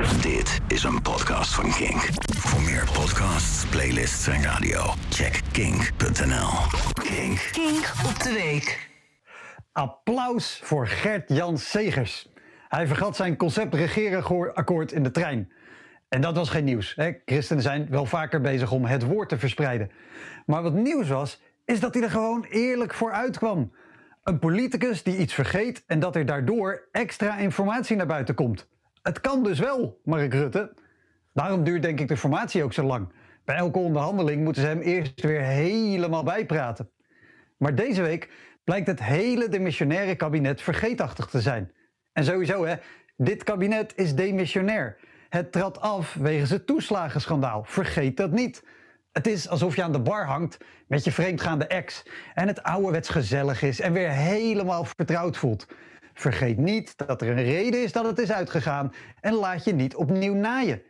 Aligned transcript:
Dit 0.00 0.60
is 0.68 0.82
een 0.82 1.02
podcast 1.02 1.54
van 1.54 1.70
Kink. 1.70 2.08
Voor 2.36 2.62
meer 2.62 2.88
podcasts, 2.92 3.66
playlists 3.66 4.26
en 4.26 4.42
radio, 4.42 4.80
check 5.10 5.40
kink.nl. 5.52 6.48
Kink. 6.92 7.48
Kink 7.52 7.92
op 8.06 8.22
de 8.22 8.32
week. 8.32 8.90
Applaus 9.72 10.60
voor 10.62 10.86
Gert-Jan 10.86 11.58
Segers. 11.58 12.32
Hij 12.68 12.86
vergat 12.86 13.16
zijn 13.16 13.36
concept 13.36 13.74
regeerakkoord 13.74 14.92
in 14.92 15.02
de 15.02 15.10
trein. 15.10 15.52
En 16.08 16.20
dat 16.20 16.36
was 16.36 16.50
geen 16.50 16.64
nieuws. 16.64 16.94
Hè? 16.96 17.12
Christenen 17.24 17.62
zijn 17.62 17.86
wel 17.90 18.06
vaker 18.06 18.40
bezig 18.40 18.72
om 18.72 18.84
het 18.84 19.02
woord 19.02 19.28
te 19.28 19.38
verspreiden. 19.38 19.90
Maar 20.46 20.62
wat 20.62 20.74
nieuws 20.74 21.08
was, 21.08 21.42
is 21.64 21.80
dat 21.80 21.94
hij 21.94 22.02
er 22.02 22.10
gewoon 22.10 22.44
eerlijk 22.50 22.94
voor 22.94 23.12
uitkwam. 23.12 23.72
Een 24.22 24.38
politicus 24.38 25.02
die 25.02 25.16
iets 25.16 25.34
vergeet 25.34 25.82
en 25.86 26.00
dat 26.00 26.16
er 26.16 26.26
daardoor 26.26 26.88
extra 26.92 27.36
informatie 27.36 27.96
naar 27.96 28.06
buiten 28.06 28.34
komt. 28.34 28.68
Het 29.02 29.20
kan 29.20 29.42
dus 29.42 29.58
wel, 29.58 30.00
Mark 30.04 30.32
Rutte. 30.32 30.72
Daarom 31.32 31.64
duurt 31.64 31.82
denk 31.82 32.00
ik 32.00 32.08
de 32.08 32.16
formatie 32.16 32.64
ook 32.64 32.72
zo 32.72 32.82
lang. 32.82 33.12
Bij 33.44 33.56
elke 33.56 33.78
onderhandeling 33.78 34.44
moeten 34.44 34.62
ze 34.62 34.68
hem 34.68 34.80
eerst 34.80 35.20
weer 35.20 35.40
helemaal 35.40 36.22
bijpraten. 36.22 36.90
Maar 37.56 37.74
deze 37.74 38.02
week 38.02 38.30
blijkt 38.64 38.86
het 38.86 39.02
hele 39.02 39.48
demissionaire 39.48 40.14
kabinet 40.14 40.62
vergeetachtig 40.62 41.26
te 41.26 41.40
zijn. 41.40 41.72
En 42.12 42.24
sowieso, 42.24 42.64
hè, 42.64 42.74
dit 43.16 43.44
kabinet 43.44 43.92
is 43.96 44.14
demissionair. 44.14 44.96
Het 45.28 45.52
trad 45.52 45.80
af 45.80 46.14
wegens 46.14 46.50
het 46.50 46.66
toeslagenschandaal. 46.66 47.64
Vergeet 47.64 48.16
dat 48.16 48.30
niet. 48.30 48.64
Het 49.12 49.26
is 49.26 49.48
alsof 49.48 49.76
je 49.76 49.82
aan 49.82 49.92
de 49.92 50.00
bar 50.00 50.26
hangt 50.26 50.58
met 50.86 51.04
je 51.04 51.12
vreemdgaande 51.12 51.66
ex 51.66 52.02
en 52.34 52.46
het 52.46 52.62
ouderwets 52.62 53.08
gezellig 53.08 53.62
is 53.62 53.80
en 53.80 53.92
weer 53.92 54.10
helemaal 54.10 54.84
vertrouwd 54.84 55.36
voelt. 55.36 55.66
Vergeet 56.20 56.58
niet 56.58 56.94
dat 56.96 57.22
er 57.22 57.28
een 57.28 57.42
reden 57.42 57.82
is 57.82 57.92
dat 57.92 58.04
het 58.04 58.18
is 58.18 58.32
uitgegaan 58.32 58.92
en 59.20 59.32
laat 59.32 59.64
je 59.64 59.72
niet 59.72 59.94
opnieuw 59.94 60.34
naaien. 60.34 60.82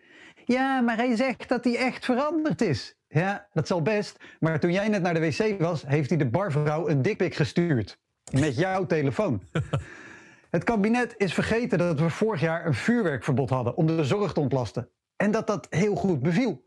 Ja, 0.45 0.81
maar 0.81 0.97
hij 0.97 1.17
zegt 1.17 1.49
dat 1.49 1.65
hij 1.65 1.77
echt 1.77 2.05
veranderd 2.05 2.61
is. 2.61 2.97
Ja, 3.09 3.47
dat 3.53 3.67
zal 3.67 3.83
best, 3.83 4.17
maar 4.41 4.61
toen 4.61 4.73
jij 4.73 4.89
net 4.89 5.03
naar 5.03 5.15
de 5.15 5.21
wc 5.21 5.61
was, 5.61 5.83
heeft 5.87 6.09
hij 6.09 6.19
de 6.19 6.27
barvrouw 6.27 6.89
een 6.89 7.03
dikpik 7.03 7.35
gestuurd. 7.35 7.99
Met 8.33 8.57
jouw 8.57 8.87
telefoon. 8.87 9.43
Het 10.51 10.65
kabinet 10.65 11.15
is 11.17 11.35
vergeten 11.35 11.79
dat 11.79 12.01
we 12.01 12.11
vorig 12.11 12.41
jaar 12.41 12.67
een 12.67 12.75
vuurwerkverbod 12.75 13.51
hadden 13.51 13.77
om 13.77 13.87
de 13.87 14.05
zorg 14.05 14.33
te 14.33 14.41
ontlasten. 14.41 14.89
En 15.17 15.31
dat 15.31 15.47
dat 15.47 15.67
heel 15.71 15.95
goed 15.95 16.23
beviel. 16.23 16.65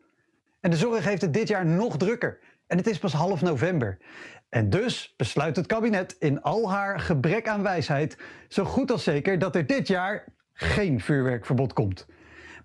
En 0.59 0.69
de 0.69 0.77
zorg 0.77 1.05
heeft 1.05 1.21
het 1.21 1.33
dit 1.33 1.47
jaar 1.47 1.65
nog 1.65 1.97
drukker. 1.97 2.39
En 2.73 2.79
het 2.79 2.87
is 2.87 2.99
pas 2.99 3.13
half 3.13 3.41
november. 3.41 3.97
En 4.49 4.69
dus 4.69 5.13
besluit 5.17 5.55
het 5.55 5.65
kabinet 5.65 6.15
in 6.19 6.41
al 6.41 6.71
haar 6.71 6.99
gebrek 6.99 7.47
aan 7.47 7.63
wijsheid 7.63 8.17
zo 8.47 8.63
goed 8.63 8.91
als 8.91 9.03
zeker 9.03 9.39
dat 9.39 9.55
er 9.55 9.65
dit 9.65 9.87
jaar 9.87 10.25
geen 10.53 10.99
vuurwerkverbod 10.99 11.73
komt. 11.73 12.07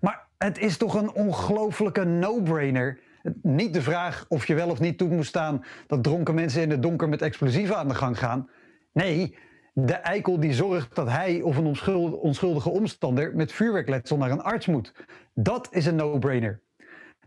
Maar 0.01 0.27
het 0.37 0.57
is 0.57 0.77
toch 0.77 0.93
een 0.93 1.13
ongelofelijke 1.13 2.03
no-brainer. 2.03 2.99
Niet 3.41 3.73
de 3.73 3.81
vraag 3.81 4.25
of 4.27 4.47
je 4.47 4.55
wel 4.55 4.69
of 4.69 4.79
niet 4.79 4.97
toe 4.97 5.09
moet 5.09 5.25
staan 5.25 5.63
dat 5.87 6.03
dronken 6.03 6.35
mensen 6.35 6.61
in 6.61 6.69
het 6.69 6.81
donker 6.81 7.09
met 7.09 7.21
explosieven 7.21 7.77
aan 7.77 7.87
de 7.87 7.95
gang 7.95 8.19
gaan. 8.19 8.49
Nee, 8.93 9.37
de 9.73 9.93
eikel 9.93 10.39
die 10.39 10.53
zorgt 10.53 10.95
dat 10.95 11.09
hij 11.09 11.41
of 11.41 11.57
een 11.57 11.75
onschuldige 12.21 12.69
omstander 12.69 13.35
met 13.35 13.51
vuurwerkletsel 13.51 14.17
naar 14.17 14.31
een 14.31 14.43
arts 14.43 14.65
moet. 14.65 14.93
Dat 15.33 15.67
is 15.71 15.85
een 15.85 15.95
no-brainer. 15.95 16.61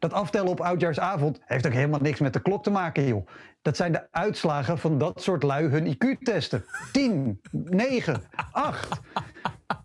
Dat 0.02 0.12
aftellen 0.12 0.50
op 0.50 0.60
oudjaarsavond 0.60 1.38
heeft 1.44 1.66
ook 1.66 1.72
helemaal 1.72 2.00
niks 2.00 2.20
met 2.20 2.32
de 2.32 2.42
klok 2.42 2.62
te 2.62 2.70
maken, 2.70 3.06
joh. 3.06 3.26
Dat 3.62 3.76
zijn 3.76 3.92
de 3.92 4.06
uitslagen 4.10 4.78
van 4.78 4.98
dat 4.98 5.22
soort 5.22 5.42
lui 5.42 5.68
hun 5.68 5.86
IQ-testen. 5.86 6.64
10, 6.92 7.40
9, 7.52 8.22
8. 8.52 9.00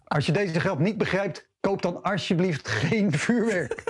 Als 0.03 0.25
je 0.25 0.31
deze 0.31 0.59
grap 0.59 0.79
niet 0.79 0.97
begrijpt, 0.97 1.49
koop 1.59 1.81
dan 1.81 2.03
alsjeblieft 2.03 2.67
geen 2.67 3.11
vuurwerk. 3.11 3.83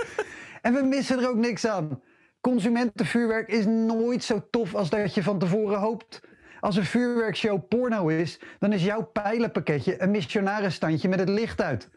En 0.62 0.74
we 0.74 0.82
missen 0.82 1.18
er 1.18 1.28
ook 1.28 1.36
niks 1.36 1.66
aan. 1.66 2.02
Consumentenvuurwerk 2.40 3.48
is 3.48 3.66
nooit 3.66 4.24
zo 4.24 4.46
tof 4.50 4.74
als 4.74 4.90
dat 4.90 5.14
je 5.14 5.22
van 5.22 5.38
tevoren 5.38 5.78
hoopt. 5.78 6.20
Als 6.60 6.76
een 6.76 6.84
vuurwerkshow 6.84 7.68
porno 7.68 8.08
is, 8.08 8.40
dan 8.58 8.72
is 8.72 8.84
jouw 8.84 9.02
pijlenpakketje 9.02 10.02
een 10.02 10.10
missionarisstandje 10.10 11.08
met 11.08 11.18
het 11.18 11.28
licht 11.28 11.62
uit. 11.62 11.88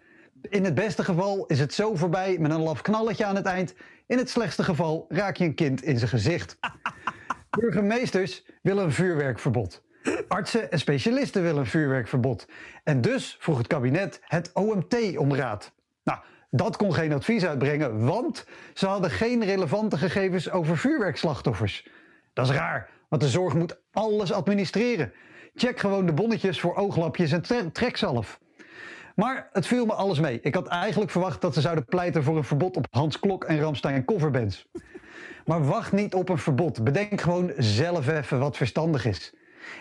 In 0.49 0.63
het 0.63 0.73
beste 0.73 1.03
geval 1.03 1.45
is 1.45 1.59
het 1.59 1.73
zo 1.73 1.95
voorbij 1.95 2.37
met 2.39 2.51
een 2.51 2.61
laf 2.61 2.81
knalletje 2.81 3.25
aan 3.25 3.35
het 3.35 3.45
eind. 3.45 3.73
In 4.07 4.17
het 4.17 4.29
slechtste 4.29 4.63
geval 4.63 5.05
raak 5.09 5.35
je 5.35 5.45
een 5.45 5.55
kind 5.55 5.83
in 5.83 5.97
zijn 5.97 6.09
gezicht. 6.09 6.57
Burgemeesters 7.59 8.45
willen 8.61 8.83
een 8.83 8.91
vuurwerkverbod. 8.91 9.83
Artsen 10.27 10.71
en 10.71 10.79
specialisten 10.79 11.41
willen 11.41 11.59
een 11.59 11.65
vuurwerkverbod. 11.65 12.47
En 12.83 13.01
dus 13.01 13.37
vroeg 13.39 13.57
het 13.57 13.67
kabinet 13.67 14.19
het 14.23 14.51
OMT 14.53 15.17
om 15.17 15.35
raad. 15.35 15.71
Nou, 16.03 16.19
dat 16.49 16.77
kon 16.77 16.93
geen 16.93 17.13
advies 17.13 17.45
uitbrengen, 17.45 18.05
want 18.05 18.45
ze 18.73 18.87
hadden 18.87 19.11
geen 19.11 19.43
relevante 19.43 19.97
gegevens 19.97 20.51
over 20.51 20.77
vuurwerkslachtoffers. 20.77 21.87
Dat 22.33 22.49
is 22.49 22.55
raar, 22.55 22.89
want 23.09 23.21
de 23.21 23.29
zorg 23.29 23.53
moet 23.53 23.81
alles 23.91 24.31
administreren. 24.31 25.13
Check 25.55 25.79
gewoon 25.79 26.05
de 26.05 26.13
bonnetjes 26.13 26.59
voor 26.59 26.75
ooglapjes 26.75 27.31
en 27.31 27.71
trekzalf. 27.71 28.39
Maar 29.15 29.49
het 29.51 29.67
viel 29.67 29.85
me 29.85 29.93
alles 29.93 30.19
mee. 30.19 30.39
Ik 30.41 30.55
had 30.55 30.67
eigenlijk 30.67 31.11
verwacht 31.11 31.41
dat 31.41 31.53
ze 31.53 31.61
zouden 31.61 31.85
pleiten 31.85 32.23
voor 32.23 32.37
een 32.37 32.43
verbod 32.43 32.77
op 32.77 32.87
Hans 32.89 33.19
Klok 33.19 33.43
en 33.43 33.59
Ramstein 33.59 34.05
coverbands. 34.05 34.67
Maar 35.45 35.65
wacht 35.65 35.91
niet 35.91 36.13
op 36.13 36.29
een 36.29 36.37
verbod. 36.37 36.83
Bedenk 36.83 37.21
gewoon 37.21 37.51
zelf 37.57 38.07
even 38.07 38.39
wat 38.39 38.57
verstandig 38.57 39.05
is. 39.05 39.33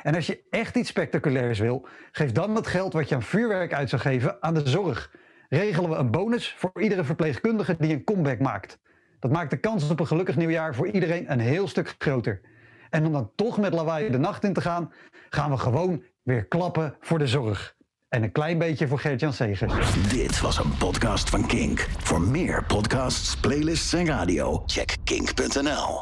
En 0.02 0.14
als 0.14 0.26
je 0.26 0.42
echt 0.50 0.76
iets 0.76 0.88
spectaculairs 0.88 1.58
wil, 1.58 1.86
geef 2.12 2.32
dan 2.32 2.54
het 2.54 2.66
geld 2.66 2.92
wat 2.92 3.08
je 3.08 3.14
aan 3.14 3.22
vuurwerk 3.22 3.72
uit 3.72 3.88
zou 3.88 4.02
geven 4.02 4.42
aan 4.42 4.54
de 4.54 4.68
zorg. 4.68 5.10
Regelen 5.48 5.90
we 5.90 5.96
een 5.96 6.10
bonus 6.10 6.54
voor 6.58 6.82
iedere 6.82 7.04
verpleegkundige 7.04 7.76
die 7.78 7.92
een 7.92 8.04
comeback 8.04 8.38
maakt. 8.38 8.78
Dat 9.18 9.30
maakt 9.30 9.50
de 9.50 9.56
kans 9.56 9.90
op 9.90 10.00
een 10.00 10.06
gelukkig 10.06 10.36
nieuwjaar 10.36 10.74
voor 10.74 10.86
iedereen 10.86 11.32
een 11.32 11.40
heel 11.40 11.68
stuk 11.68 11.94
groter. 11.98 12.40
En 12.90 13.06
om 13.06 13.12
dan 13.12 13.30
toch 13.34 13.58
met 13.58 13.74
lawaai 13.74 14.10
de 14.10 14.18
nacht 14.18 14.44
in 14.44 14.52
te 14.52 14.60
gaan, 14.60 14.92
gaan 15.28 15.50
we 15.50 15.56
gewoon 15.56 16.02
weer 16.22 16.44
klappen 16.44 16.96
voor 17.00 17.18
de 17.18 17.26
zorg. 17.26 17.76
En 18.10 18.22
een 18.22 18.32
klein 18.32 18.58
beetje 18.58 18.88
voor 18.88 18.98
Gert-Jan 18.98 19.32
Segers. 19.32 19.72
Dit 20.08 20.40
was 20.40 20.58
een 20.58 20.76
podcast 20.78 21.30
van 21.30 21.46
Kink. 21.46 21.88
Voor 21.98 22.20
meer 22.20 22.64
podcasts, 22.64 23.36
playlists 23.36 23.92
en 23.92 24.06
radio, 24.06 24.62
check 24.66 24.96
kink.nl. 25.04 25.98